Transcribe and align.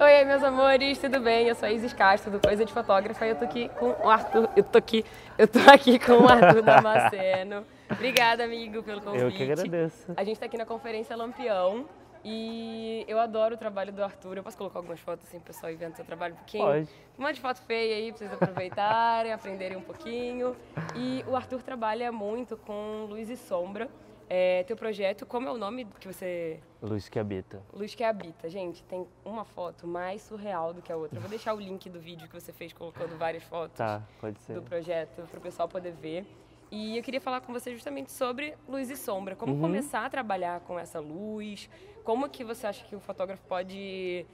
Oi, 0.00 0.24
meus 0.24 0.42
amores, 0.42 0.98
tudo 0.98 1.20
bem? 1.20 1.46
Eu 1.46 1.54
sou 1.54 1.68
a 1.68 1.72
Isis 1.72 1.92
Castro, 1.92 2.32
do 2.32 2.40
Coisa 2.40 2.64
de 2.64 2.72
Fotógrafa, 2.72 3.24
e 3.26 3.30
eu 3.30 3.36
tô 3.36 3.44
aqui 3.44 3.68
com 3.68 3.90
o 3.90 4.10
Arthur. 4.10 4.48
Eu 4.56 4.64
tô 4.64 4.76
aqui, 4.76 5.04
eu 5.38 5.46
tô 5.46 5.60
aqui 5.72 6.00
com 6.00 6.14
o 6.14 6.28
Arthur 6.28 6.62
Damasceno. 6.62 7.64
Obrigada, 7.88 8.42
amigo, 8.42 8.82
pelo 8.82 9.00
convite. 9.00 9.22
Eu 9.22 9.30
que 9.30 9.42
agradeço. 9.44 10.12
A 10.16 10.24
gente 10.24 10.40
tá 10.40 10.46
aqui 10.46 10.58
na 10.58 10.66
Conferência 10.66 11.16
Lampião. 11.16 11.86
E 12.26 13.04
eu 13.06 13.20
adoro 13.20 13.54
o 13.54 13.58
trabalho 13.58 13.92
do 13.92 14.02
Arthur. 14.02 14.38
Eu 14.38 14.42
posso 14.42 14.56
colocar 14.56 14.78
algumas 14.78 14.98
fotos 14.98 15.26
assim, 15.26 15.38
pro 15.38 15.52
pessoal 15.52 15.70
ir 15.70 15.76
vendo 15.76 15.94
seu 15.94 16.06
trabalho 16.06 16.32
um 16.32 16.38
pouquinho? 16.38 16.64
Pode. 16.64 16.88
Um 17.18 17.22
monte 17.22 17.34
de 17.34 17.40
foto 17.42 17.60
feia 17.60 17.96
aí 17.96 18.10
pra 18.10 18.18
vocês 18.18 18.32
aproveitarem, 18.32 19.30
aprenderem 19.34 19.76
um 19.76 19.82
pouquinho. 19.82 20.56
E 20.96 21.22
o 21.28 21.36
Arthur 21.36 21.62
trabalha 21.62 22.10
muito 22.10 22.56
com 22.56 23.04
luz 23.08 23.28
e 23.28 23.36
sombra. 23.36 23.90
É, 24.28 24.62
teu 24.64 24.76
projeto, 24.76 25.26
como 25.26 25.48
é 25.48 25.52
o 25.52 25.58
nome 25.58 25.86
que 26.00 26.06
você. 26.06 26.58
Luz 26.80 27.08
que 27.08 27.18
habita. 27.18 27.62
Luz 27.72 27.94
que 27.94 28.02
habita. 28.02 28.48
Gente, 28.48 28.82
tem 28.84 29.06
uma 29.24 29.44
foto 29.44 29.86
mais 29.86 30.22
surreal 30.22 30.72
do 30.72 30.80
que 30.80 30.90
a 30.90 30.96
outra. 30.96 31.18
Eu 31.18 31.20
vou 31.20 31.28
deixar 31.30 31.52
o 31.54 31.60
link 31.60 31.90
do 31.90 32.00
vídeo 32.00 32.26
que 32.28 32.34
você 32.40 32.52
fez 32.52 32.72
colocando 32.72 33.16
várias 33.18 33.42
fotos 33.44 33.76
Tá, 33.76 34.02
do 34.48 34.62
projeto 34.62 35.26
para 35.28 35.38
o 35.38 35.42
pessoal 35.42 35.68
poder 35.68 35.92
ver. 35.92 36.26
E 36.70 36.96
eu 36.96 37.02
queria 37.02 37.20
falar 37.20 37.40
com 37.42 37.52
você 37.52 37.72
justamente 37.72 38.10
sobre 38.10 38.54
luz 38.66 38.90
e 38.90 38.96
sombra. 38.96 39.36
Como 39.36 39.54
Uhum. 39.54 39.60
começar 39.60 40.04
a 40.06 40.10
trabalhar 40.10 40.60
com 40.60 40.78
essa 40.78 40.98
luz? 40.98 41.68
Como 42.02 42.28
que 42.28 42.42
você 42.42 42.66
acha 42.66 42.84
que 42.86 42.96
o 42.96 43.00
fotógrafo 43.00 43.42
pode 43.46 44.26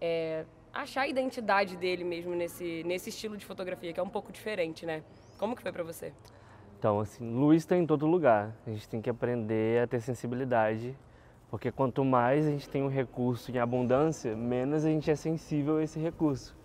é, 0.00 0.44
achar 0.74 1.02
a 1.02 1.08
identidade 1.08 1.76
dele 1.76 2.02
mesmo 2.04 2.34
nesse, 2.34 2.82
nesse 2.84 3.10
estilo 3.10 3.36
de 3.36 3.46
fotografia, 3.46 3.92
que 3.92 4.00
é 4.00 4.02
um 4.02 4.08
pouco 4.10 4.30
diferente, 4.32 4.84
né? 4.84 5.02
Como 5.38 5.54
que 5.54 5.62
foi 5.62 5.72
para 5.72 5.82
você? 5.84 6.12
Então, 6.78 7.00
assim, 7.00 7.28
luz 7.34 7.62
está 7.62 7.76
em 7.76 7.86
todo 7.86 8.06
lugar. 8.06 8.54
A 8.66 8.70
gente 8.70 8.88
tem 8.88 9.00
que 9.00 9.08
aprender 9.08 9.82
a 9.82 9.86
ter 9.86 10.00
sensibilidade, 10.00 10.94
porque 11.50 11.72
quanto 11.72 12.04
mais 12.04 12.46
a 12.46 12.50
gente 12.50 12.68
tem 12.68 12.82
um 12.82 12.88
recurso 12.88 13.50
em 13.50 13.58
abundância, 13.58 14.36
menos 14.36 14.84
a 14.84 14.88
gente 14.88 15.10
é 15.10 15.16
sensível 15.16 15.78
a 15.78 15.82
esse 15.82 15.98
recurso. 15.98 16.56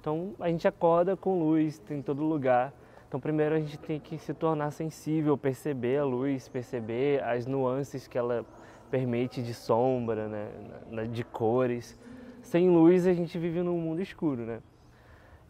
Então, 0.00 0.32
a 0.38 0.48
gente 0.48 0.66
acorda 0.68 1.16
com 1.16 1.40
luz, 1.40 1.78
tem 1.80 1.98
em 1.98 2.02
todo 2.02 2.22
lugar. 2.22 2.72
Então, 3.08 3.18
primeiro 3.18 3.54
a 3.54 3.58
gente 3.58 3.78
tem 3.78 3.98
que 3.98 4.16
se 4.16 4.32
tornar 4.32 4.70
sensível, 4.70 5.36
perceber 5.36 5.98
a 5.98 6.04
luz, 6.04 6.48
perceber 6.48 7.22
as 7.24 7.46
nuances 7.46 8.06
que 8.06 8.16
ela 8.16 8.46
permite 8.90 9.42
de 9.42 9.54
sombra, 9.54 10.28
né, 10.28 10.48
de 11.10 11.24
cores. 11.24 11.98
Sem 12.42 12.70
luz 12.70 13.06
a 13.06 13.12
gente 13.12 13.36
vive 13.38 13.62
num 13.62 13.78
mundo 13.78 14.00
escuro, 14.00 14.46
né? 14.46 14.60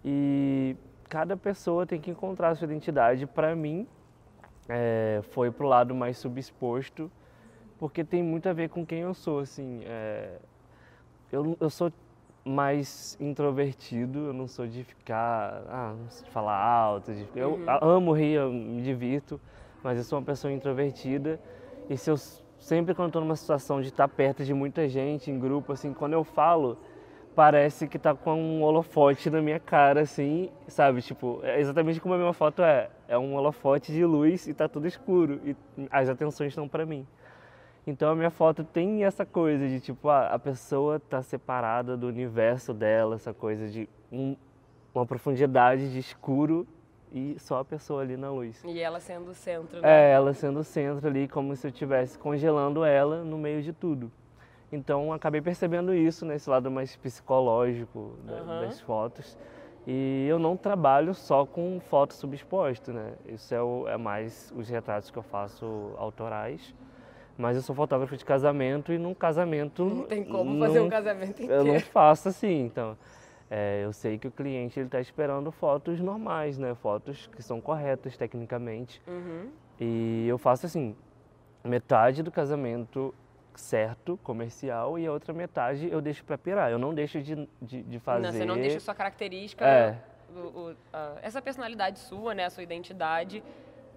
E 0.05 0.77
cada 1.09 1.37
pessoa 1.37 1.87
tem 1.87 2.01
que 2.01 2.11
encontrar 2.11 2.51
a 2.51 2.55
sua 2.55 2.65
identidade. 2.65 3.27
Para 3.27 3.55
mim, 3.55 3.87
é, 4.69 5.21
foi 5.31 5.51
pro 5.51 5.67
lado 5.69 5.95
mais 5.95 6.19
subexposto, 6.19 7.11
porque 7.79 8.05
tem 8.05 8.23
muito 8.23 8.49
a 8.49 8.53
ver 8.53 8.69
com 8.71 8.87
quem 8.87 9.01
eu 9.01 9.15
sou, 9.15 9.41
assim. 9.41 9.83
é, 9.87 10.39
eu, 11.33 11.57
eu 11.61 11.71
sou 11.71 11.93
mais 12.45 13.17
introvertido, 13.21 14.27
eu 14.27 14.33
não 14.33 14.49
sou 14.49 14.67
de 14.67 14.83
ficar, 14.85 15.63
ah, 15.69 15.95
não 15.99 16.09
sei, 16.11 16.25
de 16.25 16.31
falar 16.31 16.57
alto, 16.57 17.13
de- 17.15 17.29
eu 17.35 17.53
Uhum. 17.55 17.79
amo 17.83 18.13
rir, 18.13 18.35
eu 18.35 18.53
me 18.53 18.83
divirto, 18.83 19.41
mas 19.83 19.99
eu 19.99 20.05
sou 20.05 20.19
uma 20.19 20.25
pessoa 20.25 20.53
introvertida 20.53 21.39
e 21.89 21.97
se 21.97 22.11
eu 22.11 22.17
sempre 22.59 22.95
quando 22.95 23.09
estou 23.09 23.23
numa 23.23 23.37
situação 23.37 23.81
de 23.81 23.89
estar 23.89 24.09
perto 24.09 24.45
de 24.45 24.55
muita 24.55 24.89
gente, 24.89 25.31
em 25.31 25.39
grupo, 25.39 25.73
assim, 25.73 25.93
quando 25.93 26.15
eu 26.15 26.25
falo, 26.25 26.79
parece 27.35 27.89
que 27.89 27.99
tá 27.99 28.15
com 28.15 28.35
um 28.35 28.63
holofote 28.63 29.31
na 29.31 29.41
minha 29.43 29.61
cara, 29.61 30.03
assim, 30.03 30.51
sabe? 30.69 31.03
Tipo, 31.03 31.41
é 31.45 31.61
exatamente 31.61 32.01
como 32.01 32.15
a 32.15 32.19
minha 32.19 32.33
foto 32.33 32.63
é. 32.63 32.91
É 33.09 33.17
um 33.19 33.35
holofote 33.35 33.91
de 33.91 34.05
luz 34.05 34.47
e 34.47 34.53
tá 34.55 34.69
tudo 34.69 34.87
escuro 34.87 35.41
e 35.45 35.57
as 35.91 36.09
atenções 36.11 36.49
estão 36.53 36.69
para 36.69 36.85
mim. 36.85 37.07
Então 37.87 38.11
a 38.11 38.15
minha 38.15 38.31
foto 38.31 38.63
tem 38.63 39.03
essa 39.05 39.25
coisa 39.25 39.67
de 39.67 39.81
tipo, 39.81 40.11
ah, 40.11 40.27
a 40.27 40.39
pessoa 40.39 41.01
tá 41.01 41.23
separada 41.23 41.97
do 41.97 42.07
universo 42.07 42.75
dela, 42.75 43.15
essa 43.15 43.33
coisa 43.33 43.67
de 43.69 43.89
um- 44.13 44.37
uma 44.95 45.07
profundidade 45.07 45.91
de 45.91 45.99
escuro 45.99 46.67
e 47.11 47.35
só 47.39 47.61
a 47.61 47.65
pessoa 47.65 48.03
ali 48.03 48.15
na 48.15 48.31
luz. 48.31 48.63
E 48.67 48.79
ela 48.79 49.01
sendo 49.01 49.31
o 49.31 49.35
centro, 49.35 49.81
né? 49.81 49.89
É, 50.11 50.13
ela 50.13 50.35
sendo 50.35 50.61
o 50.61 50.65
centro 50.65 51.09
ali, 51.09 51.27
como 51.27 51.57
se 51.57 51.67
eu 51.67 51.71
estivesse 51.71 52.19
congelando 52.19 52.85
ela 52.85 53.25
no 53.25 53.39
meio 53.39 53.63
de 53.63 53.73
tudo. 53.73 54.13
Então 54.71 55.11
acabei 55.15 55.41
percebendo 55.41 55.95
isso 55.95 56.27
nesse 56.27 56.51
lado 56.51 56.71
mais 56.71 56.95
psicológico 56.95 58.13
da- 58.27 58.35
Aham. 58.35 58.61
das 58.67 58.79
fotos. 58.83 59.39
E 59.91 60.27
eu 60.29 60.39
não 60.39 60.55
trabalho 60.55 61.15
só 61.15 61.47
com 61.47 61.81
foto 61.81 62.13
subexposta, 62.13 62.93
né? 62.93 63.15
Isso 63.27 63.55
é, 63.55 63.63
o- 63.63 63.89
é 63.89 63.97
mais 63.97 64.53
os 64.55 64.69
retratos 64.69 65.11
que 65.11 65.17
eu 65.17 65.23
faço 65.23 65.95
autorais. 65.97 66.75
Mas 67.39 67.57
eu 67.57 67.63
sou 67.63 67.75
fotógrafo 67.75 68.15
de 68.15 68.23
casamento 68.25 68.93
e 68.93 68.99
num 68.99 69.15
casamento. 69.15 69.87
Não 69.87 70.05
tem 70.05 70.25
como 70.25 70.59
fazer 70.59 70.81
um 70.81 70.83
não- 70.83 70.91
casamento 70.91 71.41
Eu 71.43 71.65
não 71.65 71.71
inteiro. 71.77 71.87
faço 71.87 72.29
assim, 72.29 72.65
então. 72.67 72.99
é, 73.51 73.81
eu 73.83 73.95
sei 73.95 74.19
que 74.19 74.29
o 74.29 74.31
cliente 74.31 74.79
está 74.79 75.01
esperando 75.01 75.51
fotos 75.51 75.99
normais, 76.01 76.59
né? 76.59 76.75
Fotos 76.75 77.29
que 77.35 77.43
são 77.43 77.63
corretas 77.63 78.15
tecnicamente. 78.15 79.01
Uhum. 79.09 79.49
E 79.81 80.27
eu 80.29 80.37
faço 80.37 80.67
assim, 80.67 80.95
metade 81.65 82.23
do 82.23 82.31
casamento 82.31 83.15
certo, 83.59 84.19
comercial, 84.23 84.99
e 84.99 85.07
a 85.07 85.13
outra 85.13 85.33
metade 85.35 85.89
eu 85.91 86.01
deixo 86.01 86.25
para 86.25 86.39
pirar. 86.39 86.71
Eu 86.71 86.79
não 86.79 86.95
deixo 86.95 87.21
de, 87.21 87.49
de, 87.61 87.83
de 87.83 87.99
fazer. 87.99 88.27
Não, 88.27 88.33
você 88.33 88.45
não 88.45 88.57
deixa 88.57 88.81
sua 88.81 88.95
característica, 88.95 89.65
É. 89.67 89.97
o- 90.35 90.39
o- 90.71 90.77
a- 90.93 91.17
essa 91.23 91.43
personalidade 91.43 91.99
sua, 91.99 92.35
né, 92.35 92.45
a 92.47 92.51
sua 92.51 92.63
identidade. 92.63 93.43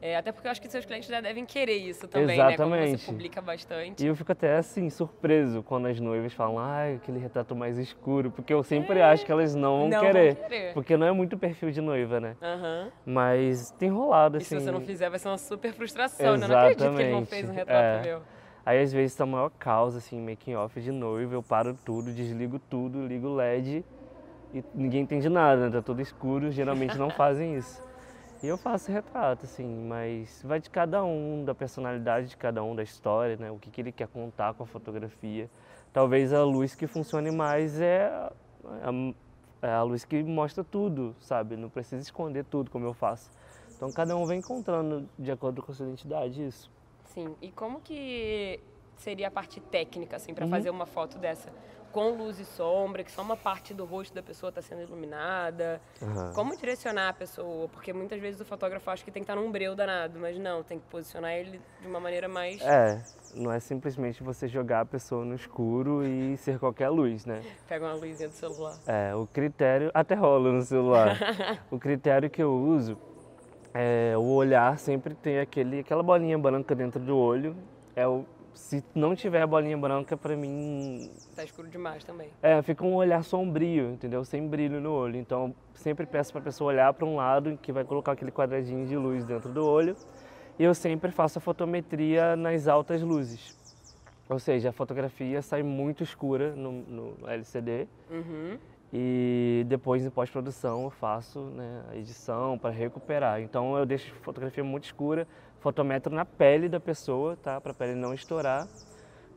É, 0.03 0.17
até 0.17 0.31
porque 0.31 0.47
eu 0.47 0.51
acho 0.51 0.59
que 0.59 0.67
seus 0.67 0.83
clientes 0.83 1.07
já 1.07 1.21
devem 1.21 1.45
querer 1.45 1.75
isso 1.77 2.07
também, 2.07 2.35
né? 2.35 2.57
Como 2.57 2.73
Exatamente. 2.73 3.01
você 3.01 3.05
publica 3.11 3.39
bastante. 3.39 4.03
E 4.03 4.07
eu 4.07 4.15
fico 4.15 4.31
até 4.31 4.57
assim, 4.57 4.89
surpreso 4.89 5.61
quando 5.61 5.85
as 5.87 5.99
noivas 5.99 6.33
falam, 6.33 6.57
ai, 6.57 6.95
aquele 6.95 7.19
retrato 7.19 7.55
mais 7.55 7.77
escuro, 7.77 8.31
porque 8.31 8.51
eu 8.51 8.63
sempre 8.63 8.99
acho 8.99 9.23
que 9.23 9.31
elas 9.31 9.53
não 9.53 9.81
vão 9.81 9.89
Não 9.89 9.99
vão 9.99 10.07
querer. 10.11 10.35
querer. 10.37 10.73
Porque 10.73 10.97
não 10.97 11.05
é 11.05 11.11
muito 11.11 11.37
perfil 11.37 11.69
de 11.69 11.81
noiva, 11.81 12.19
né? 12.19 12.35
Aham. 12.41 12.91
Mas 13.05 13.69
tem 13.77 13.89
rolado 13.89 14.39
E 14.39 14.41
se 14.41 14.55
assim. 14.55 14.65
você 14.65 14.71
não 14.71 14.81
fizer, 14.81 15.07
vai 15.07 15.19
ser 15.19 15.27
uma 15.27 15.37
super 15.37 15.71
frustração, 15.71 16.35
né? 16.35 16.45
Eu 16.45 16.49
Não 16.49 16.57
acredito 16.57 16.77
que 16.79 16.83
ele 16.83 17.11
não 17.11 17.19
Exatamente. 17.19 17.29
fez 17.29 17.47
um 17.49 17.53
retrato 17.53 17.83
É. 17.83 18.01
meu. 18.01 18.21
Aí 18.65 18.81
às 18.81 18.93
vezes 18.93 19.15
tá 19.15 19.23
a 19.23 19.27
maior 19.27 19.49
causa, 19.49 19.97
assim, 19.97 20.19
making 20.21 20.55
off 20.55 20.79
de 20.79 20.91
noiva, 20.91 21.33
eu 21.33 21.43
paro 21.43 21.77
tudo, 21.85 22.13
desligo 22.13 22.59
tudo, 22.59 23.05
ligo 23.07 23.27
o 23.29 23.35
LED 23.35 23.83
e 24.53 24.63
ninguém 24.73 25.01
entende 25.03 25.29
nada, 25.29 25.69
né? 25.69 25.71
Tá 25.71 25.81
tudo 25.81 26.01
escuro, 26.01 26.51
geralmente 26.51 26.97
não 26.97 27.09
fazem 27.09 27.55
isso. 27.57 27.81
E 28.43 28.47
eu 28.47 28.57
faço 28.57 28.91
retrato, 28.91 29.45
assim, 29.45 29.65
mas 29.87 30.41
vai 30.43 30.59
de 30.59 30.69
cada 30.69 31.03
um, 31.03 31.45
da 31.45 31.53
personalidade 31.55 32.27
de 32.29 32.37
cada 32.37 32.63
um, 32.63 32.75
da 32.75 32.83
história, 32.83 33.37
né? 33.37 33.51
O 33.51 33.57
que, 33.59 33.69
que 33.69 33.81
ele 33.81 33.91
quer 33.91 34.07
contar 34.07 34.53
com 34.55 34.63
a 34.63 34.65
fotografia. 34.67 35.49
Talvez 35.93 36.33
a 36.33 36.43
luz 36.43 36.75
que 36.75 36.87
funcione 36.87 37.31
mais 37.31 37.79
é 37.79 38.07
a, 38.07 38.91
é 39.61 39.71
a 39.71 39.83
luz 39.83 40.05
que 40.05 40.23
mostra 40.23 40.63
tudo, 40.63 41.15
sabe? 41.19 41.55
Não 41.55 41.69
precisa 41.69 42.01
esconder 42.01 42.45
tudo 42.45 42.71
como 42.71 42.85
eu 42.85 42.93
faço. 42.93 43.31
Então 43.75 43.91
cada 43.91 44.15
um 44.15 44.25
vai 44.25 44.37
encontrando 44.37 45.07
de 45.17 45.31
acordo 45.31 45.61
com 45.61 45.71
a 45.71 45.75
sua 45.75 45.85
identidade 45.87 46.45
isso. 46.45 46.69
Sim. 47.13 47.35
E 47.41 47.51
como 47.51 47.81
que 47.81 48.59
seria 48.97 49.27
a 49.27 49.31
parte 49.31 49.59
técnica, 49.59 50.15
assim, 50.17 50.31
Uhum. 50.31 50.35
para 50.35 50.47
fazer 50.47 50.69
uma 50.69 50.85
foto 50.85 51.17
dessa? 51.17 51.51
Com 51.91 52.11
luz 52.11 52.39
e 52.39 52.45
sombra, 52.45 53.03
que 53.03 53.11
só 53.11 53.21
uma 53.21 53.35
parte 53.35 53.73
do 53.73 53.83
rosto 53.83 54.13
da 54.13 54.23
pessoa 54.23 54.49
está 54.49 54.61
sendo 54.61 54.81
iluminada. 54.81 55.81
Aham. 56.01 56.31
Como 56.33 56.55
direcionar 56.55 57.09
a 57.09 57.13
pessoa? 57.13 57.67
Porque 57.67 57.91
muitas 57.91 58.19
vezes 58.21 58.39
o 58.39 58.45
fotógrafo 58.45 58.89
acha 58.89 59.03
que 59.03 59.11
tem 59.11 59.21
que 59.21 59.29
estar 59.29 59.35
num 59.35 59.51
breu 59.51 59.75
danado, 59.75 60.17
mas 60.17 60.37
não, 60.37 60.63
tem 60.63 60.79
que 60.79 60.85
posicionar 60.85 61.33
ele 61.33 61.59
de 61.81 61.87
uma 61.87 61.99
maneira 61.99 62.29
mais. 62.29 62.61
É, 62.61 63.03
não 63.33 63.51
é 63.51 63.59
simplesmente 63.59 64.23
você 64.23 64.47
jogar 64.47 64.81
a 64.81 64.85
pessoa 64.85 65.25
no 65.25 65.35
escuro 65.35 66.05
e 66.05 66.37
ser 66.37 66.59
qualquer 66.59 66.87
luz, 66.87 67.25
né? 67.25 67.41
Pega 67.67 67.85
uma 67.85 67.95
luzinha 67.95 68.29
do 68.29 68.35
celular. 68.35 68.77
É, 68.85 69.13
o 69.13 69.27
critério 69.27 69.91
até 69.93 70.15
rola 70.15 70.49
no 70.53 70.61
celular. 70.61 71.17
o 71.69 71.77
critério 71.77 72.29
que 72.29 72.41
eu 72.41 72.53
uso 72.53 72.97
é 73.73 74.13
o 74.17 74.23
olhar 74.23 74.77
sempre 74.77 75.13
tem 75.13 75.39
aquele 75.39 75.79
aquela 75.79 76.03
bolinha 76.03 76.37
branca 76.37 76.75
dentro 76.75 76.99
do 76.99 77.17
olho. 77.17 77.55
É 77.95 78.07
o 78.07 78.25
se 78.53 78.83
não 78.93 79.15
tiver 79.15 79.41
a 79.41 79.47
bolinha 79.47 79.77
branca 79.77 80.17
para 80.17 80.35
mim 80.35 81.09
Tá 81.35 81.43
escuro 81.43 81.69
demais 81.69 82.03
também. 82.03 82.29
é, 82.43 82.61
fica 82.61 82.83
um 82.83 82.95
olhar 82.95 83.23
sombrio, 83.23 83.91
entendeu? 83.91 84.25
Sem 84.25 84.45
brilho 84.45 84.81
no 84.81 84.91
olho. 84.91 85.15
Então, 85.15 85.55
sempre 85.73 86.05
peço 86.05 86.33
para 86.33 86.41
a 86.41 86.43
pessoa 86.43 86.67
olhar 86.73 86.93
para 86.93 87.05
um 87.05 87.15
lado 87.15 87.57
que 87.61 87.71
vai 87.71 87.85
colocar 87.85 88.11
aquele 88.11 88.31
quadradinho 88.31 88.85
de 88.85 88.97
luz 88.97 89.23
dentro 89.23 89.49
do 89.51 89.65
olho. 89.65 89.95
E 90.59 90.63
eu 90.65 90.75
sempre 90.75 91.11
faço 91.11 91.37
a 91.39 91.41
fotometria 91.41 92.35
nas 92.35 92.67
altas 92.67 93.01
luzes. 93.01 93.57
Ou 94.29 94.37
seja, 94.37 94.69
a 94.69 94.73
fotografia 94.73 95.41
sai 95.41 95.63
muito 95.63 96.03
escura 96.03 96.53
no, 96.53 96.71
no 96.71 97.29
LCD 97.29 97.87
Uhum. 98.09 98.57
E 98.93 99.63
depois 99.67 100.05
em 100.05 100.09
pós-produção 100.09 100.83
eu 100.83 100.89
faço 100.89 101.39
né, 101.51 101.83
a 101.91 101.95
edição 101.95 102.57
para 102.57 102.71
recuperar. 102.71 103.41
Então 103.41 103.77
eu 103.77 103.85
deixo 103.85 104.11
a 104.11 104.23
fotografia 104.23 104.63
muito 104.63 104.85
escura, 104.85 105.27
fotometro 105.59 106.13
na 106.13 106.25
pele 106.25 106.67
da 106.67 106.79
pessoa, 106.79 107.37
tá? 107.37 107.59
Para 107.61 107.71
a 107.71 107.75
pele 107.75 107.95
não 107.95 108.13
estourar. 108.13 108.67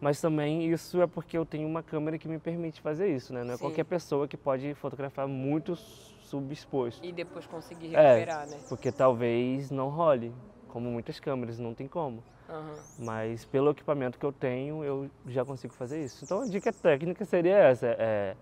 Mas 0.00 0.20
também 0.20 0.70
isso 0.70 1.00
é 1.00 1.06
porque 1.06 1.38
eu 1.38 1.46
tenho 1.46 1.66
uma 1.68 1.82
câmera 1.82 2.18
que 2.18 2.28
me 2.28 2.38
permite 2.38 2.80
fazer 2.80 3.08
isso, 3.08 3.32
né? 3.32 3.44
Não 3.44 3.54
é 3.54 3.56
Sim. 3.56 3.62
qualquer 3.62 3.84
pessoa 3.84 4.26
que 4.28 4.36
pode 4.36 4.74
fotografar 4.74 5.26
muito 5.26 5.74
subexposto. 5.76 7.04
E 7.06 7.12
depois 7.12 7.46
conseguir 7.46 7.94
É, 7.94 8.02
recuperar, 8.02 8.46
né? 8.46 8.58
porque 8.68 8.90
talvez 8.90 9.70
não 9.70 9.88
role, 9.88 10.34
como 10.68 10.90
muitas 10.90 11.20
câmeras, 11.20 11.58
não 11.58 11.72
tem 11.74 11.86
como. 11.86 12.22
Aham. 12.48 12.76
Mas 12.98 13.44
pelo 13.46 13.70
equipamento 13.70 14.18
que 14.18 14.26
eu 14.26 14.32
tenho, 14.32 14.84
eu 14.84 15.10
já 15.26 15.44
consigo 15.44 15.72
fazer 15.74 16.04
isso. 16.04 16.24
Então 16.24 16.42
a 16.42 16.46
dica 16.46 16.72
técnica 16.72 17.24
seria 17.24 17.56
essa, 17.56 17.86
é 17.98 18.36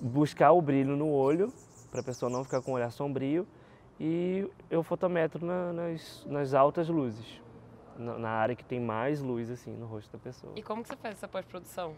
buscar 0.00 0.52
o 0.52 0.60
brilho 0.60 0.96
no 0.96 1.08
olho, 1.08 1.52
para 1.90 2.00
a 2.00 2.04
pessoa 2.04 2.30
não 2.30 2.44
ficar 2.44 2.60
com 2.62 2.72
o 2.72 2.74
olhar 2.74 2.90
sombrio, 2.90 3.46
e 3.98 4.48
eu 4.70 4.82
fotometro 4.82 5.44
na, 5.44 5.72
nas, 5.72 6.26
nas 6.28 6.54
altas 6.54 6.88
luzes, 6.88 7.40
na, 7.96 8.18
na, 8.18 8.28
área 8.28 8.54
que 8.54 8.64
tem 8.64 8.78
mais 8.78 9.20
luz 9.22 9.50
assim 9.50 9.72
no 9.72 9.86
rosto 9.86 10.12
da 10.12 10.18
pessoa. 10.18 10.52
E 10.54 10.62
como 10.62 10.82
que 10.82 10.88
você 10.88 10.96
faz 10.96 11.14
essa 11.14 11.26
pós-produção? 11.26 11.94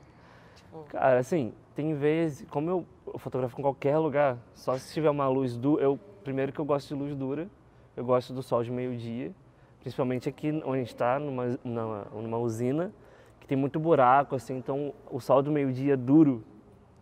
Tipo... 0.54 0.84
Cara, 0.84 1.18
assim, 1.18 1.52
tem 1.74 1.94
vezes, 1.94 2.46
como 2.50 2.70
eu, 2.70 2.86
eu 3.06 3.18
fotografo 3.18 3.58
em 3.58 3.62
qualquer 3.62 3.98
lugar, 3.98 4.38
só 4.54 4.76
se 4.78 4.92
tiver 4.92 5.10
uma 5.10 5.28
luz 5.28 5.56
dura, 5.56 5.82
eu 5.82 5.98
primeiro 6.22 6.52
que 6.52 6.60
eu 6.60 6.64
gosto 6.64 6.88
de 6.88 6.94
luz 6.94 7.16
dura, 7.16 7.48
eu 7.96 8.04
gosto 8.04 8.32
do 8.32 8.42
sol 8.42 8.62
de 8.62 8.70
meio-dia, 8.70 9.32
principalmente 9.80 10.28
aqui 10.28 10.50
onde 10.64 10.76
a 10.76 10.78
gente 10.78 10.88
está, 10.88 11.18
numa, 11.18 11.58
numa, 11.64 12.04
numa 12.12 12.38
usina, 12.38 12.92
que 13.40 13.46
tem 13.46 13.56
muito 13.56 13.80
buraco, 13.80 14.36
assim, 14.36 14.56
então 14.56 14.92
o 15.10 15.20
sol 15.20 15.42
do 15.42 15.50
meio-dia 15.50 15.96
duro 15.96 16.44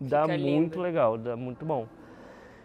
dá 0.00 0.22
Fica 0.22 0.38
muito 0.38 0.74
lindo. 0.74 0.80
legal, 0.80 1.18
dá 1.18 1.36
muito 1.36 1.64
bom. 1.64 1.86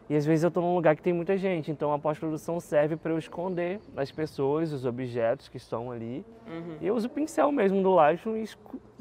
E 0.10 0.16
às 0.16 0.26
vezes 0.26 0.44
eu 0.44 0.50
estou 0.50 0.62
num 0.62 0.76
lugar 0.76 0.96
que 0.96 1.02
tem 1.02 1.14
muita 1.14 1.38
gente, 1.38 1.72
então 1.72 1.94
a 1.94 1.98
pós-produção 1.98 2.60
serve 2.60 2.98
para 2.98 3.12
eu 3.12 3.18
esconder 3.18 3.80
as 3.96 4.12
pessoas, 4.12 4.74
os 4.74 4.86
objetos 4.86 5.48
que 5.48 5.56
estão 5.56 5.90
ali. 5.90 6.26
Uhum. 6.46 6.78
E 6.82 6.88
eu 6.88 6.96
uso 6.96 7.08
o 7.08 7.10
pincel 7.10 7.50
mesmo 7.52 7.82
do 7.82 7.92
Lightroom 7.92 8.36
e 8.36 8.46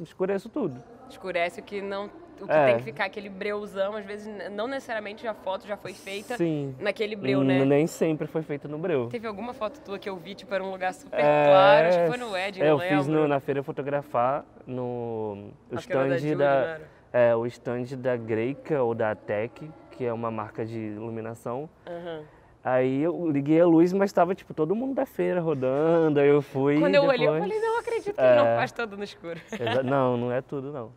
escureço 0.00 0.49
tudo. 0.49 0.81
Escurece 1.09 1.59
o 1.59 1.65
que 1.65 1.82
não 1.82 2.09
o 2.41 2.47
que 2.47 2.53
é. 2.53 2.67
tem 2.67 2.77
que 2.79 2.82
ficar 2.85 3.05
aquele 3.05 3.29
breuzão, 3.29 3.94
às 3.94 4.05
vezes 4.05 4.32
não 4.53 4.67
necessariamente 4.67 5.27
a 5.27 5.35
foto 5.35 5.67
já 5.67 5.77
foi 5.77 5.93
feita 5.93 6.37
Sim. 6.37 6.75
naquele 6.79 7.15
breu, 7.15 7.44
né? 7.44 7.65
Nem 7.65 7.87
sempre 7.87 8.27
foi 8.27 8.43
feita 8.43 8.67
no 8.67 8.79
breu. 8.79 9.09
Teve 9.09 9.27
alguma 9.27 9.53
foto 9.53 9.81
tua 9.81 9.99
que 9.99 10.09
eu 10.09 10.17
vi, 10.17 10.35
tipo, 10.35 10.55
era 10.55 10.65
um 10.65 10.71
lugar 10.71 10.94
super 10.94 11.19
é... 11.19 11.47
claro, 11.47 11.88
acho 11.88 11.99
que 11.99 12.06
foi 12.06 12.17
no 12.17 12.37
Ed, 12.37 12.62
é, 12.62 12.71
eu 12.71 12.77
lembro. 12.77 12.97
fiz 12.97 13.06
no, 13.09 13.29
na 13.29 13.41
feira 13.41 13.62
fotografar 13.62 14.44
no 14.67 15.50
stand 15.73 16.09
da, 16.09 16.19
Judy, 16.19 16.35
da 16.37 16.81
é, 17.12 17.35
o 17.35 17.47
stand 17.47 17.97
da 17.99 18.17
Greica 18.17 18.83
ou 18.83 18.95
da 18.95 19.15
Tech, 19.15 19.71
que 19.91 20.05
é 20.05 20.12
uma 20.12 20.31
marca 20.31 20.65
de 20.65 20.79
iluminação. 20.79 21.69
Uhum. 21.87 22.25
Aí 22.62 23.03
eu 23.03 23.31
liguei 23.31 23.61
a 23.61 23.67
luz, 23.67 23.93
mas 23.93 24.11
estava 24.11 24.35
tipo 24.35 24.53
todo 24.53 24.75
mundo 24.75 24.95
da 24.95 25.07
feira 25.07 25.41
rodando, 25.41 26.21
aí 26.21 26.29
eu 26.29 26.43
fui. 26.43 26.79
Quando 26.79 26.95
eu 26.95 27.03
depois... 27.03 27.21
olhei, 27.21 27.29
eu 27.29 27.41
falei, 27.41 27.61
não 27.61 27.79
acredito 27.79 28.15
que 28.15 28.21
é... 28.21 28.37
não 28.37 28.45
faz 28.57 28.71
todo 28.73 28.97
no 28.97 29.05
escuro. 29.05 29.41
Não, 29.85 30.17
não 30.17 30.33
é 30.33 30.43
tudo 30.43 30.71
não. 30.73 30.85
Muito 30.85 30.95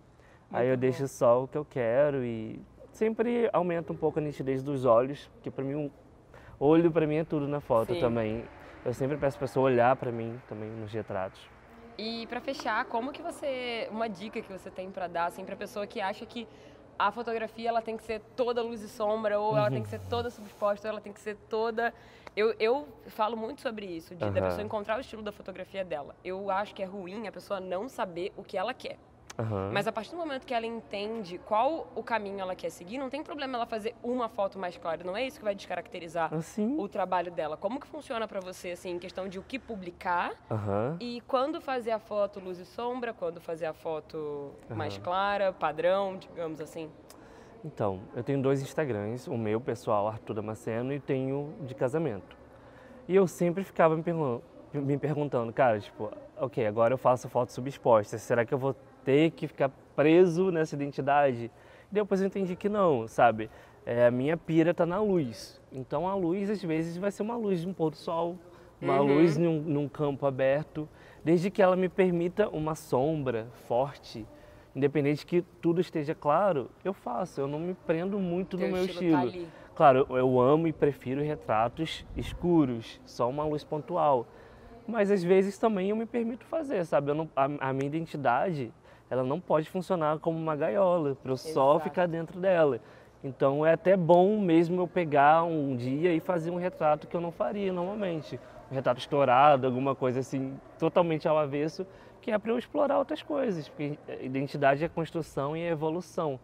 aí 0.51 0.67
eu 0.67 0.75
bom. 0.75 0.81
deixo 0.81 1.07
só 1.07 1.43
o 1.43 1.47
que 1.47 1.57
eu 1.57 1.65
quero 1.65 2.23
e 2.23 2.61
sempre 2.91 3.49
aumenta 3.53 3.93
um 3.93 3.95
pouco 3.95 4.19
a 4.19 4.21
nitidez 4.21 4.61
dos 4.61 4.85
olhos, 4.85 5.31
que 5.41 5.49
para 5.49 5.63
mim, 5.63 5.89
o 6.59 6.65
olho 6.65 6.91
para 6.91 7.07
mim 7.07 7.15
é 7.15 7.23
tudo 7.23 7.47
na 7.47 7.61
foto 7.61 7.93
Sim. 7.93 7.99
também. 7.99 8.43
Eu 8.85 8.93
sempre 8.93 9.15
peço 9.15 9.37
a 9.37 9.39
pessoa 9.39 9.65
olhar 9.65 9.95
para 9.95 10.11
mim 10.11 10.39
também 10.49 10.69
nos 10.69 10.91
retratos. 10.91 11.41
E 11.97 12.25
para 12.27 12.41
fechar, 12.41 12.85
como 12.85 13.11
que 13.11 13.21
você, 13.21 13.87
uma 13.91 14.09
dica 14.09 14.41
que 14.41 14.51
você 14.51 14.69
tem 14.69 14.89
para 14.91 15.07
dar 15.07 15.25
assim 15.25 15.45
para 15.45 15.55
pessoa 15.55 15.85
que 15.85 16.01
acha 16.01 16.25
que 16.25 16.47
a 16.97 17.11
fotografia 17.11 17.69
ela 17.69 17.81
tem 17.81 17.97
que 17.97 18.03
ser 18.03 18.21
toda 18.35 18.61
luz 18.61 18.81
e 18.81 18.89
sombra, 18.89 19.39
ou 19.39 19.57
ela 19.57 19.69
tem 19.69 19.81
que 19.81 19.89
ser 19.89 19.99
toda 20.09 20.29
subexposta, 20.29 20.87
ou 20.87 20.91
ela 20.93 21.01
tem 21.01 21.11
que 21.11 21.19
ser 21.19 21.35
toda. 21.49 21.93
Eu, 22.35 22.55
eu 22.59 22.87
falo 23.07 23.37
muito 23.37 23.61
sobre 23.61 23.85
isso, 23.85 24.15
de, 24.15 24.23
uhum. 24.23 24.31
da 24.31 24.41
pessoa 24.41 24.63
encontrar 24.63 24.97
o 24.97 25.01
estilo 25.01 25.21
da 25.21 25.31
fotografia 25.31 25.83
dela. 25.83 26.15
Eu 26.23 26.49
acho 26.49 26.73
que 26.73 26.81
é 26.81 26.85
ruim 26.85 27.27
a 27.27 27.31
pessoa 27.31 27.59
não 27.59 27.87
saber 27.87 28.31
o 28.37 28.43
que 28.43 28.57
ela 28.57 28.73
quer. 28.73 28.97
Uhum. 29.37 29.71
Mas 29.71 29.87
a 29.87 29.91
partir 29.91 30.11
do 30.11 30.17
momento 30.17 30.45
que 30.45 30.53
ela 30.53 30.65
entende 30.65 31.39
qual 31.39 31.87
o 31.95 32.03
caminho 32.03 32.39
ela 32.39 32.55
quer 32.55 32.69
seguir, 32.69 32.97
não 32.97 33.09
tem 33.09 33.23
problema 33.23 33.57
ela 33.57 33.65
fazer 33.65 33.95
uma 34.03 34.29
foto 34.29 34.59
mais 34.59 34.77
clara. 34.77 35.03
Não 35.03 35.17
é 35.17 35.25
isso 35.25 35.39
que 35.39 35.43
vai 35.43 35.55
descaracterizar 35.55 36.33
assim? 36.33 36.75
o 36.77 36.87
trabalho 36.87 37.31
dela. 37.31 37.57
Como 37.57 37.79
que 37.79 37.87
funciona 37.87 38.27
para 38.27 38.39
você, 38.39 38.71
assim, 38.71 38.91
em 38.91 38.99
questão 38.99 39.27
de 39.27 39.39
o 39.39 39.43
que 39.43 39.57
publicar 39.57 40.33
uhum. 40.51 40.97
e 40.99 41.21
quando 41.27 41.59
fazer 41.59 41.91
a 41.91 41.99
foto 41.99 42.39
luz 42.39 42.59
e 42.59 42.65
sombra, 42.65 43.13
quando 43.13 43.41
fazer 43.41 43.65
a 43.65 43.73
foto 43.73 44.51
uhum. 44.69 44.75
mais 44.75 44.97
clara, 44.97 45.51
padrão, 45.51 46.15
digamos 46.17 46.61
assim? 46.61 46.89
Então, 47.65 48.01
eu 48.13 48.23
tenho 48.23 48.41
dois 48.41 48.61
Instagrams, 48.61 49.27
o 49.27 49.37
meu 49.37 49.59
pessoal, 49.59 50.07
Arthur 50.07 50.33
Damasceno, 50.35 50.93
e 50.93 50.99
tenho 50.99 51.53
de 51.61 51.73
casamento. 51.73 52.35
E 53.07 53.15
eu 53.15 53.25
sempre 53.25 53.63
ficava 53.63 53.95
me, 53.95 54.03
me 54.73 54.97
perguntando, 54.97 55.51
cara, 55.53 55.79
tipo, 55.79 56.11
ok, 56.37 56.67
agora 56.67 56.93
eu 56.93 56.97
faço 56.97 57.29
foto 57.29 57.51
subexposta, 57.51 58.17
será 58.17 58.45
que 58.45 58.53
eu 58.53 58.57
vou 58.57 58.75
ter 59.03 59.31
que 59.31 59.47
ficar 59.47 59.69
preso 59.95 60.51
nessa 60.51 60.75
identidade. 60.75 61.51
E 61.91 61.93
depois 61.93 62.21
eu 62.21 62.27
entendi 62.27 62.55
que 62.55 62.69
não, 62.69 63.07
sabe? 63.07 63.49
É, 63.85 64.07
a 64.07 64.11
minha 64.11 64.37
pira 64.37 64.71
está 64.71 64.85
na 64.85 65.01
luz. 65.01 65.61
Então 65.71 66.07
a 66.07 66.15
luz 66.15 66.49
às 66.49 66.61
vezes 66.63 66.97
vai 66.97 67.11
ser 67.11 67.23
uma 67.23 67.35
luz 67.35 67.61
de 67.61 67.67
um 67.67 67.73
pôr 67.73 67.89
do 67.89 67.97
sol, 67.97 68.37
uma 68.81 68.99
uhum. 68.99 69.15
luz 69.15 69.37
num, 69.37 69.61
num, 69.61 69.87
campo 69.87 70.25
aberto, 70.25 70.87
desde 71.23 71.49
que 71.49 71.61
ela 71.61 71.75
me 71.75 71.89
permita 71.89 72.49
uma 72.49 72.75
sombra 72.75 73.47
forte, 73.67 74.25
independente 74.75 75.25
que 75.25 75.41
tudo 75.61 75.81
esteja 75.81 76.15
claro, 76.15 76.69
eu 76.83 76.93
faço. 76.93 77.41
Eu 77.41 77.47
não 77.47 77.59
me 77.59 77.73
prendo 77.73 78.19
muito 78.19 78.57
Teu 78.57 78.67
no 78.67 78.73
meu 78.73 78.85
estilo. 78.85 79.27
estilo. 79.27 79.45
Tá 79.45 79.51
claro, 79.75 80.07
eu 80.09 80.39
amo 80.39 80.67
e 80.67 80.73
prefiro 80.73 81.21
retratos 81.21 82.05
escuros, 82.15 83.01
só 83.05 83.29
uma 83.29 83.43
luz 83.43 83.63
pontual. 83.63 84.27
Mas 84.87 85.09
às 85.09 85.23
vezes 85.23 85.57
também 85.57 85.89
eu 85.89 85.95
me 85.95 86.05
permito 86.05 86.45
fazer, 86.45 86.85
sabe? 86.85 87.13
Não, 87.13 87.29
a, 87.35 87.45
a 87.45 87.73
minha 87.73 87.87
identidade 87.87 88.71
ela 89.09 89.23
não 89.23 89.39
pode 89.39 89.69
funcionar 89.69 90.19
como 90.19 90.37
uma 90.37 90.55
gaiola, 90.55 91.15
para 91.15 91.31
eu 91.31 91.37
só 91.37 91.79
ficar 91.79 92.07
dentro 92.07 92.39
dela. 92.39 92.79
Então 93.23 93.65
é 93.65 93.73
até 93.73 93.95
bom 93.95 94.39
mesmo 94.39 94.81
eu 94.81 94.87
pegar 94.87 95.43
um 95.43 95.75
dia 95.75 96.13
e 96.13 96.19
fazer 96.19 96.51
um 96.51 96.57
retrato 96.57 97.07
que 97.07 97.15
eu 97.15 97.21
não 97.21 97.31
faria 97.31 97.71
normalmente. 97.71 98.39
Um 98.69 98.75
retrato 98.75 98.99
estourado, 98.99 99.65
alguma 99.65 99.95
coisa 99.95 100.19
assim, 100.19 100.59
totalmente 100.77 101.27
ao 101.27 101.37
avesso, 101.37 101.85
que 102.21 102.31
é 102.31 102.37
para 102.37 102.51
eu 102.51 102.57
explorar 102.57 102.97
outras 102.97 103.21
coisas. 103.21 103.69
Porque 103.69 103.97
identidade 104.21 104.83
é 104.83 104.89
construção 104.89 105.55
e 105.55 105.61
é 105.61 105.69
evolução. 105.69 106.39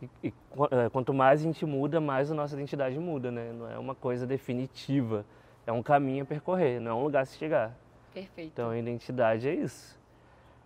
E, 0.00 0.08
e 0.28 0.34
é, 0.70 0.88
quanto 0.88 1.12
mais 1.12 1.40
a 1.40 1.42
gente 1.42 1.66
muda, 1.66 2.00
mais 2.00 2.30
a 2.30 2.34
nossa 2.34 2.54
identidade 2.54 2.98
muda, 2.98 3.30
né? 3.30 3.52
Não 3.52 3.70
é 3.70 3.78
uma 3.78 3.94
coisa 3.94 4.26
definitiva. 4.26 5.24
É 5.66 5.72
um 5.72 5.82
caminho 5.82 6.22
a 6.22 6.26
percorrer, 6.26 6.80
não 6.80 6.90
é 6.92 6.94
um 6.94 7.02
lugar 7.02 7.22
a 7.22 7.24
se 7.24 7.36
chegar. 7.36 7.76
Perfeito. 8.14 8.52
Então 8.52 8.70
a 8.70 8.78
identidade 8.78 9.48
é 9.48 9.54
isso. 9.54 9.99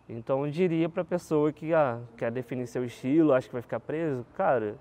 Então 0.09 0.45
eu 0.45 0.51
diria 0.51 0.89
para 0.89 1.03
a 1.03 1.05
pessoa 1.05 1.53
que 1.53 1.73
ah, 1.73 2.01
quer 2.17 2.31
definir 2.31 2.67
seu 2.67 2.85
estilo, 2.85 3.33
acha 3.33 3.47
que 3.47 3.53
vai 3.53 3.63
ficar 3.63 3.81
preso, 3.81 4.25
cara, 4.35 4.77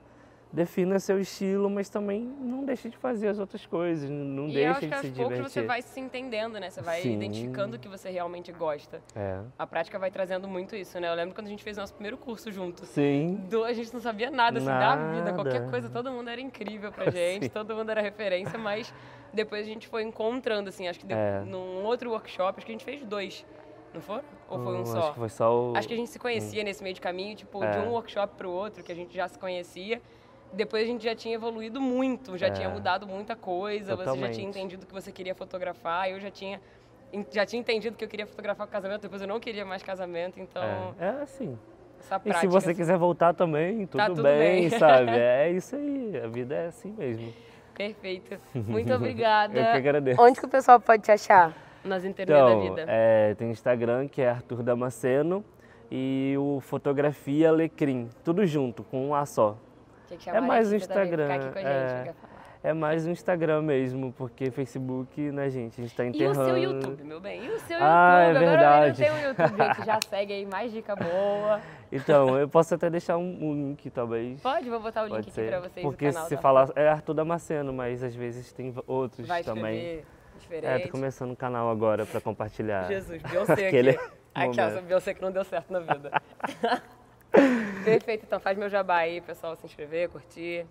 defina 0.53 0.99
seu 0.99 1.19
estilo, 1.19 1.67
mas 1.67 1.89
também 1.89 2.21
não 2.39 2.63
deixe 2.63 2.87
de 2.87 2.95
fazer 2.95 3.27
as 3.29 3.39
outras 3.39 3.65
coisas, 3.65 4.07
não 4.07 4.47
e 4.47 4.53
deixe 4.53 4.87
de 4.87 4.95
se 4.97 5.09
divertir. 5.09 5.09
E 5.09 5.13
poucos 5.15 5.51
você 5.51 5.63
vai 5.63 5.81
se 5.81 5.99
entendendo, 5.99 6.59
né? 6.59 6.69
Você 6.69 6.81
vai 6.81 7.01
Sim. 7.01 7.15
identificando 7.15 7.75
o 7.75 7.79
que 7.79 7.87
você 7.87 8.11
realmente 8.11 8.51
gosta. 8.51 9.01
É. 9.15 9.39
A 9.57 9.65
prática 9.65 9.97
vai 9.97 10.11
trazendo 10.11 10.47
muito 10.47 10.75
isso, 10.75 10.99
né? 10.99 11.09
Eu 11.09 11.15
lembro 11.15 11.33
quando 11.33 11.47
a 11.47 11.49
gente 11.49 11.63
fez 11.63 11.75
nosso 11.75 11.93
primeiro 11.95 12.17
curso 12.17 12.51
junto. 12.51 12.85
Sim. 12.85 13.35
Do, 13.49 13.63
a 13.63 13.73
gente 13.73 13.91
não 13.91 13.99
sabia 13.99 14.29
nada, 14.29 14.59
assim, 14.59 14.67
nada. 14.67 15.03
da 15.03 15.11
vida, 15.13 15.33
qualquer 15.33 15.69
coisa, 15.71 15.89
todo 15.89 16.11
mundo 16.11 16.29
era 16.29 16.39
incrível 16.39 16.91
pra 16.91 17.09
gente, 17.11 17.45
Sim. 17.45 17.49
todo 17.49 17.75
mundo 17.75 17.89
era 17.89 18.01
referência, 18.01 18.59
mas 18.59 18.93
depois 19.33 19.65
a 19.65 19.67
gente 19.67 19.87
foi 19.87 20.03
encontrando, 20.03 20.69
assim, 20.69 20.87
acho 20.87 20.99
que 20.99 21.11
é. 21.11 21.41
num 21.47 21.83
outro 21.83 22.11
workshop, 22.11 22.59
acho 22.59 22.65
que 22.67 22.71
a 22.71 22.75
gente 22.75 22.85
fez 22.85 23.03
dois 23.03 23.43
não 23.93 24.01
foi? 24.01 24.21
Ou 24.49 24.59
foi 24.63 24.73
um 24.75 24.81
hum, 24.81 24.85
só? 24.85 24.99
Acho 24.99 25.13
que 25.13 25.19
foi 25.19 25.29
só 25.29 25.55
o... 25.55 25.77
Acho 25.77 25.87
que 25.87 25.93
a 25.93 25.97
gente 25.97 26.09
se 26.09 26.19
conhecia 26.19 26.61
hum. 26.61 26.65
nesse 26.65 26.83
meio 26.83 26.95
de 26.95 27.01
caminho, 27.01 27.35
tipo, 27.35 27.63
é. 27.63 27.71
de 27.71 27.79
um 27.79 27.91
workshop 27.91 28.35
para 28.35 28.47
o 28.47 28.51
outro, 28.51 28.83
que 28.83 28.91
a 28.91 28.95
gente 28.95 29.15
já 29.15 29.27
se 29.27 29.37
conhecia. 29.37 30.01
Depois 30.51 30.83
a 30.83 30.85
gente 30.85 31.03
já 31.03 31.15
tinha 31.15 31.33
evoluído 31.33 31.81
muito, 31.81 32.37
já 32.37 32.47
é. 32.47 32.51
tinha 32.51 32.69
mudado 32.69 33.07
muita 33.07 33.35
coisa, 33.35 33.97
Totalmente. 33.97 34.19
você 34.19 34.27
já 34.27 34.33
tinha 34.33 34.47
entendido 34.47 34.85
que 34.85 34.93
você 34.93 35.11
queria 35.11 35.33
fotografar, 35.33 36.09
eu 36.09 36.19
já 36.19 36.29
tinha 36.29 36.61
já 37.31 37.45
tinha 37.45 37.59
entendido 37.59 37.95
que 37.95 38.03
eu 38.03 38.07
queria 38.07 38.25
fotografar 38.25 38.67
casamento, 38.67 39.01
depois 39.01 39.21
eu 39.21 39.27
não 39.27 39.39
queria 39.39 39.63
mais 39.63 39.83
casamento, 39.83 40.39
então... 40.39 40.95
É, 40.99 41.05
é 41.05 41.09
assim. 41.21 41.57
Essa 41.99 42.19
prática, 42.19 42.45
e 42.45 42.49
se 42.49 42.53
você 42.53 42.71
assim. 42.71 42.77
quiser 42.79 42.97
voltar 42.97 43.33
também, 43.33 43.85
tudo, 43.85 43.97
tá 43.97 44.07
tudo 44.07 44.23
bem, 44.23 44.67
bem, 44.67 44.69
sabe? 44.79 45.11
É 45.15 45.51
isso 45.51 45.75
aí, 45.75 46.19
a 46.23 46.27
vida 46.27 46.55
é 46.55 46.67
assim 46.67 46.91
mesmo. 46.91 47.31
Perfeito. 47.75 48.39
Muito 48.53 48.93
obrigada. 48.93 49.57
eu 49.57 49.63
que 49.63 49.77
agradeço. 49.77 50.21
Onde 50.21 50.39
que 50.39 50.45
o 50.45 50.49
pessoal 50.49 50.79
pode 50.79 51.03
te 51.03 51.11
achar? 51.11 51.53
Nas 51.83 52.03
internet 52.05 52.35
então, 52.35 52.59
da 52.59 52.69
vida? 52.69 52.85
É, 52.87 53.35
tem 53.35 53.49
Instagram 53.51 54.07
que 54.07 54.21
é 54.21 54.29
Arthur 54.29 54.63
Damasceno 54.63 55.43
e 55.91 56.35
o 56.39 56.59
Fotografia 56.59 57.49
Alecrim, 57.49 58.09
tudo 58.23 58.45
junto, 58.45 58.83
com 58.83 59.07
um 59.07 59.15
A 59.15 59.25
só. 59.25 59.57
É 60.27 60.41
mais 60.41 60.71
o 60.71 60.75
Instagram. 60.75 61.27
É, 61.55 62.13
é 62.63 62.73
mais 62.73 63.05
o 63.05 63.09
Instagram 63.09 63.61
mesmo, 63.61 64.13
porque 64.13 64.49
Facebook, 64.49 65.19
né, 65.31 65.49
gente, 65.49 65.81
a 65.81 65.83
gente 65.83 65.95
tá 65.95 66.05
enterrando. 66.05 66.39
E 66.39 66.41
o 66.41 66.45
seu 66.45 66.57
YouTube, 66.57 67.03
meu 67.03 67.19
bem? 67.19 67.43
E 67.43 67.49
o 67.49 67.59
seu 67.59 67.77
ah, 67.81 68.27
YouTube? 68.27 68.43
É 68.43 68.47
verdade. 68.47 68.63
Agora 68.65 68.87
eu 68.87 68.95
tenho 68.95 69.13
um 69.13 69.29
YouTube, 69.29 69.57
gente, 69.57 69.85
já 69.85 69.99
segue 70.09 70.33
aí, 70.33 70.45
mais 70.45 70.71
dica 70.71 70.95
boa. 70.95 71.59
Então, 71.91 72.39
eu 72.39 72.47
posso 72.47 72.73
até 72.73 72.89
deixar 72.89 73.17
um, 73.17 73.37
um 73.41 73.53
link, 73.53 73.89
talvez. 73.89 74.39
Pode, 74.41 74.69
vou 74.69 74.79
botar 74.79 75.03
o 75.03 75.07
link 75.07 75.19
aqui 75.19 75.31
pra 75.31 75.59
vocês 75.59 75.83
Porque 75.83 76.11
se 76.11 76.37
falar, 76.37 76.69
é 76.75 76.87
Arthur 76.87 77.13
Damasceno, 77.13 77.73
mas 77.73 78.01
às 78.01 78.15
vezes 78.15 78.53
tem 78.53 78.73
outros 78.87 79.27
Vai 79.27 79.43
também 79.43 80.03
diferente. 80.39 80.65
É, 80.65 80.79
tô 80.79 80.91
começando 80.91 81.31
um 81.31 81.35
canal 81.35 81.69
agora 81.69 82.05
para 82.05 82.21
compartilhar. 82.21 82.87
Jesus, 82.87 83.21
Beyoncé 83.21 83.67
aqui. 83.67 83.99
Aquela 84.33 84.81
Beyoncé 84.81 85.13
que 85.13 85.21
não 85.21 85.31
deu 85.31 85.43
certo 85.43 85.71
na 85.71 85.79
vida. 85.79 86.11
Perfeito, 87.83 88.25
então 88.25 88.39
faz 88.39 88.57
meu 88.57 88.69
jabá 88.69 88.97
aí, 88.97 89.19
pessoal, 89.21 89.55
se 89.55 89.65
inscrever, 89.65 90.09
curtir. 90.09 90.65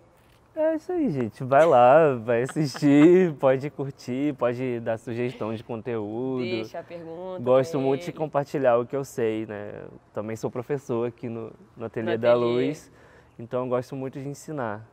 É 0.55 0.75
isso 0.75 0.91
aí, 0.91 1.09
gente. 1.09 1.43
Vai 1.43 1.65
lá, 1.65 2.13
vai 2.13 2.43
assistir, 2.43 3.33
pode 3.39 3.69
curtir, 3.71 4.35
pode 4.35 4.79
dar 4.81 4.99
sugestão 4.99 5.53
de 5.53 5.63
conteúdo. 5.63 6.43
Deixa 6.43 6.79
a 6.79 6.83
pergunta. 6.83 7.41
Gosto 7.41 7.79
muito 7.79 8.03
ele. 8.03 8.11
de 8.11 8.17
compartilhar 8.17 8.77
o 8.77 8.85
que 8.85 8.95
eu 8.95 9.03
sei, 9.03 9.47
né? 9.47 9.83
Também 10.13 10.35
sou 10.35 10.51
professor 10.51 11.07
aqui 11.07 11.27
no, 11.27 11.51
no 11.75 11.85
Ateliê 11.85 12.13
no 12.13 12.21
da 12.21 12.35
Luz, 12.35 12.91
então 13.39 13.67
gosto 13.67 13.95
muito 13.95 14.19
de 14.19 14.27
ensinar. 14.27 14.87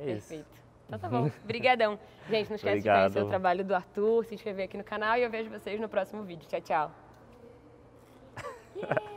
É 0.00 0.12
isso. 0.12 0.44
Então 0.92 0.98
tá 0.98 1.08
bom. 1.08 1.30
Obrigadão. 1.42 1.98
Gente, 2.28 2.50
não 2.50 2.56
esquece 2.56 2.78
Obrigado. 2.78 3.08
de 3.08 3.14
conhecer 3.14 3.26
o 3.26 3.28
trabalho 3.28 3.64
do 3.64 3.74
Arthur, 3.74 4.26
se 4.26 4.34
inscrever 4.34 4.66
aqui 4.66 4.76
no 4.76 4.84
canal 4.84 5.16
e 5.16 5.22
eu 5.22 5.30
vejo 5.30 5.48
vocês 5.48 5.80
no 5.80 5.88
próximo 5.88 6.22
vídeo. 6.22 6.46
Tchau, 6.46 6.60
tchau. 6.60 6.92
Yeah. 8.76 9.02